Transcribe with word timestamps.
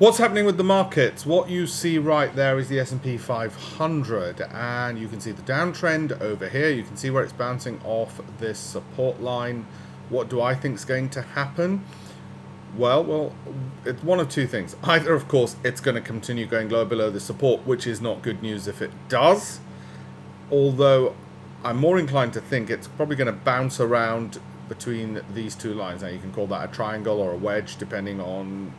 What's 0.00 0.18
happening 0.18 0.44
with 0.44 0.56
the 0.56 0.64
markets? 0.64 1.24
What 1.24 1.48
you 1.48 1.68
see 1.68 1.98
right 1.98 2.34
there 2.34 2.58
is 2.58 2.68
the 2.68 2.80
S&P 2.80 3.16
500 3.16 4.40
and 4.40 4.98
you 4.98 5.06
can 5.06 5.20
see 5.20 5.30
the 5.30 5.42
downtrend 5.42 6.20
over 6.20 6.48
here. 6.48 6.68
You 6.68 6.82
can 6.82 6.96
see 6.96 7.10
where 7.10 7.22
it's 7.22 7.32
bouncing 7.32 7.80
off 7.84 8.20
this 8.40 8.58
support 8.58 9.22
line. 9.22 9.66
What 10.08 10.28
do 10.28 10.42
I 10.42 10.56
think 10.56 10.74
is 10.74 10.84
going 10.84 11.10
to 11.10 11.22
happen? 11.22 11.84
Well, 12.76 13.04
well, 13.04 13.34
it's 13.84 14.02
one 14.02 14.18
of 14.18 14.28
two 14.28 14.48
things. 14.48 14.74
Either, 14.82 15.14
of 15.14 15.28
course, 15.28 15.54
it's 15.62 15.80
going 15.80 15.94
to 15.94 16.00
continue 16.00 16.44
going 16.44 16.70
lower 16.70 16.84
below 16.84 17.08
the 17.08 17.20
support, 17.20 17.64
which 17.64 17.86
is 17.86 18.00
not 18.00 18.20
good 18.20 18.42
news 18.42 18.66
if 18.66 18.82
it 18.82 18.90
does. 19.08 19.60
Although 20.50 21.14
I'm 21.62 21.76
more 21.76 22.00
inclined 22.00 22.32
to 22.32 22.40
think 22.40 22.68
it's 22.68 22.88
probably 22.88 23.14
going 23.14 23.32
to 23.32 23.32
bounce 23.32 23.78
around 23.78 24.40
between 24.68 25.20
these 25.32 25.54
two 25.54 25.72
lines. 25.72 26.02
Now, 26.02 26.08
you 26.08 26.18
can 26.18 26.32
call 26.32 26.48
that 26.48 26.68
a 26.68 26.72
triangle 26.72 27.20
or 27.20 27.30
a 27.30 27.36
wedge, 27.36 27.76
depending 27.76 28.20
on 28.20 28.72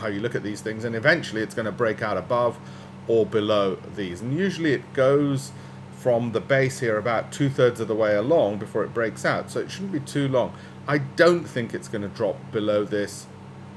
how 0.00 0.08
you 0.08 0.20
look 0.20 0.34
at 0.34 0.42
these 0.42 0.60
things. 0.60 0.84
And 0.84 0.94
eventually, 0.94 1.42
it's 1.42 1.54
going 1.54 1.66
to 1.66 1.72
break 1.72 2.02
out 2.02 2.16
above 2.16 2.58
or 3.08 3.26
below 3.26 3.76
these. 3.96 4.20
And 4.20 4.36
usually, 4.36 4.72
it 4.72 4.92
goes 4.92 5.52
from 6.02 6.32
the 6.32 6.40
base 6.40 6.80
here 6.80 6.98
about 6.98 7.30
two 7.30 7.48
thirds 7.48 7.78
of 7.78 7.86
the 7.86 7.94
way 7.94 8.16
along 8.16 8.58
before 8.58 8.82
it 8.82 8.92
breaks 8.92 9.24
out. 9.24 9.50
So 9.50 9.60
it 9.60 9.70
shouldn't 9.70 9.92
be 9.92 10.00
too 10.00 10.26
long. 10.26 10.52
I 10.88 10.98
don't 10.98 11.44
think 11.44 11.74
it's 11.74 11.86
going 11.86 12.02
to 12.02 12.08
drop 12.08 12.36
below 12.50 12.84
this 12.84 13.26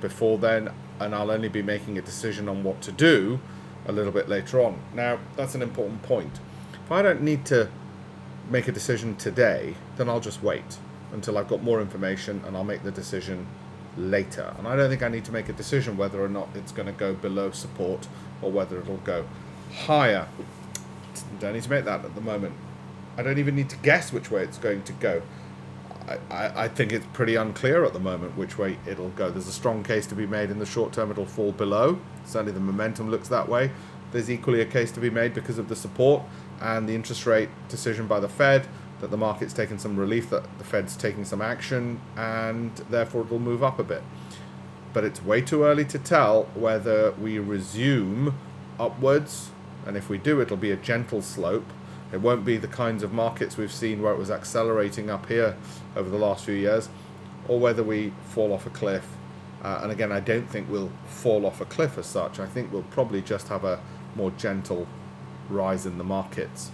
before 0.02 0.38
then, 0.38 0.72
and 1.00 1.14
I'll 1.14 1.30
only 1.30 1.50
be 1.50 1.62
making 1.62 1.98
a 1.98 2.02
decision 2.02 2.50
on 2.50 2.64
what 2.64 2.82
to 2.82 2.92
do 2.92 3.40
a 3.86 3.92
little 3.92 4.12
bit 4.12 4.28
later 4.28 4.62
on. 4.62 4.80
Now, 4.94 5.20
that's 5.36 5.54
an 5.54 5.62
important 5.62 6.02
point. 6.02 6.40
If 6.84 6.92
I 6.92 7.02
don't 7.02 7.22
need 7.22 7.46
to 7.46 7.70
make 8.50 8.68
a 8.68 8.72
decision 8.72 9.16
today, 9.16 9.76
then 9.98 10.10
I'll 10.10 10.20
just 10.20 10.42
wait 10.42 10.78
until 11.14 11.38
I've 11.38 11.48
got 11.48 11.64
more 11.64 11.82
information 11.82 12.44
and 12.46 12.58
I'll 12.58 12.64
make 12.64 12.84
the 12.84 12.92
decision 12.92 13.48
later. 13.98 14.54
And 14.58 14.68
I 14.68 14.76
don't 14.76 14.90
think 14.90 15.04
I 15.04 15.08
need 15.08 15.26
to 15.26 15.32
make 15.32 15.50
a 15.50 15.54
decision 15.54 15.98
whether 15.98 16.24
or 16.24 16.30
not 16.30 16.50
it's 16.56 16.72
going 16.72 16.88
to 16.88 16.94
go 16.94 17.14
below 17.14 17.52
support 17.52 18.08
or 18.42 18.52
whether 18.52 18.80
it'll 18.80 18.98
go 18.98 19.26
higher. 19.74 20.28
Don't 21.40 21.54
need 21.54 21.64
to 21.64 21.70
make 21.70 21.86
that 21.86 22.04
at 22.04 22.16
the 22.16 22.22
moment. 22.22 22.54
I 23.18 23.24
don't 23.24 23.38
even 23.38 23.56
need 23.56 23.70
to 23.70 23.78
guess 23.78 24.12
which 24.12 24.30
way 24.30 24.44
it's 24.44 24.58
going 24.58 24.84
to 24.84 24.94
go. 24.94 25.22
I, 26.08 26.18
I, 26.30 26.64
I 26.66 26.68
think 26.68 26.92
it's 26.92 27.06
pretty 27.14 27.36
unclear 27.36 27.86
at 27.86 27.94
the 27.94 28.00
moment 28.00 28.38
which 28.38 28.58
way 28.58 28.78
it'll 28.86 29.10
go. 29.10 29.30
There's 29.32 29.48
a 29.48 29.54
strong 29.54 29.84
case 29.84 30.06
to 30.08 30.16
be 30.16 30.28
made 30.28 30.52
in 30.52 30.60
the 30.60 30.66
short 30.66 30.94
term 30.94 31.12
it'll 31.12 31.26
fall 31.26 31.52
below. 31.52 32.00
Certainly 32.26 32.54
the 32.54 32.60
momentum 32.60 33.10
looks 33.10 33.30
that 33.30 33.48
way. 33.48 33.72
There's 34.12 34.30
equally 34.30 34.62
a 34.62 34.66
case 34.66 34.92
to 34.92 35.00
be 35.00 35.10
made 35.10 35.34
because 35.34 35.58
of 35.58 35.70
the 35.70 35.76
support 35.76 36.24
and 36.62 36.88
the 36.88 36.96
interest 36.96 37.26
rate 37.26 37.50
decision 37.70 38.08
by 38.08 38.20
the 38.20 38.30
Fed 38.30 38.68
that 39.06 39.12
the 39.12 39.18
market's 39.18 39.54
taken 39.54 39.78
some 39.78 39.96
relief, 39.98 40.32
that 40.32 40.58
the 40.58 40.64
Fed's 40.64 40.96
taking 40.96 41.26
some 41.26 41.40
action, 41.40 42.02
and 42.18 42.76
therefore 42.90 43.22
it'll 43.22 43.38
move 43.38 43.62
up 43.62 43.78
a 43.78 43.84
bit. 43.84 44.02
But 44.94 45.04
it's 45.04 45.24
way 45.24 45.42
too 45.42 45.64
early 45.64 45.86
to 45.86 46.00
tell 46.00 46.46
whether 46.56 47.12
we 47.12 47.38
resume 47.38 48.34
upwards, 48.80 49.52
and 49.86 49.96
if 49.96 50.10
we 50.10 50.18
do, 50.18 50.42
it'll 50.42 50.58
be 50.58 50.72
a 50.72 50.76
gentle 50.76 51.22
slope. 51.22 51.68
It 52.12 52.20
won't 52.20 52.44
be 52.44 52.58
the 52.58 52.68
kinds 52.68 53.04
of 53.04 53.14
markets 53.14 53.58
we've 53.58 53.72
seen 53.72 54.02
where 54.02 54.12
it 54.12 54.18
was 54.18 54.32
accelerating 54.32 55.12
up 55.12 55.28
here 55.28 55.56
over 55.96 56.10
the 56.10 56.18
last 56.18 56.44
few 56.44 56.56
years, 56.56 56.90
or 57.48 57.60
whether 57.60 57.84
we 57.84 58.12
fall 58.30 58.54
off 58.54 58.66
a 58.66 58.72
cliff. 58.72 59.06
Uh, 59.64 59.82
and 59.84 59.92
again, 59.92 60.12
I 60.12 60.20
don't 60.20 60.50
think 60.50 60.68
we'll 60.68 60.92
fall 61.06 61.46
off 61.46 61.62
a 61.62 61.66
cliff 61.66 62.00
as 62.00 62.08
such. 62.08 62.40
I 62.40 62.48
think 62.48 62.74
we'll 62.74 62.90
probably 62.90 63.22
just 63.22 63.50
have 63.50 63.66
a 63.66 63.80
more 64.16 64.32
gentle 64.32 64.88
rise 65.48 65.86
in 65.86 66.00
the 66.00 66.04
markets. 66.04 66.72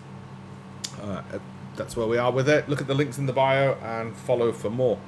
Uh, 1.02 1.22
that's 1.76 1.96
where 1.96 2.08
we 2.08 2.18
are 2.18 2.32
with 2.32 2.50
it. 2.50 2.68
Look 2.68 2.82
at 2.82 2.88
the 2.88 2.94
links 2.94 3.18
in 3.18 3.26
the 3.26 3.34
bio 3.34 3.74
and 3.76 4.16
follow 4.16 4.52
for 4.52 4.70
more. 4.70 5.00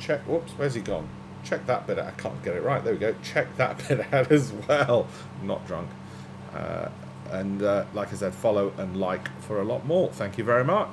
Check, 0.00 0.20
whoops, 0.22 0.52
where's 0.52 0.74
he 0.74 0.80
gone? 0.80 1.08
Check 1.44 1.66
that 1.66 1.86
bit 1.86 1.98
out. 1.98 2.06
I 2.06 2.10
can't 2.12 2.42
get 2.42 2.56
it 2.56 2.62
right. 2.62 2.82
There 2.82 2.92
we 2.92 2.98
go. 2.98 3.14
Check 3.22 3.56
that 3.56 3.86
bit 3.88 4.12
out 4.12 4.32
as 4.32 4.52
well. 4.52 5.06
Not 5.42 5.66
drunk. 5.66 5.90
Uh, 6.52 6.88
and 7.30 7.62
uh, 7.62 7.84
like 7.94 8.12
I 8.12 8.16
said, 8.16 8.34
follow 8.34 8.72
and 8.78 8.98
like 8.98 9.28
for 9.42 9.60
a 9.60 9.64
lot 9.64 9.86
more. 9.86 10.10
Thank 10.10 10.38
you 10.38 10.44
very 10.44 10.64
much. 10.64 10.88